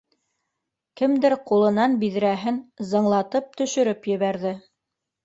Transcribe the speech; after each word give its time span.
Кемдер 1.01 1.35
ҡулынан 1.51 1.93
биҙрәһен 2.05 2.57
зыңлатып 2.93 3.53
төшөрөп 3.61 4.09
ебәрҙе 4.15 4.55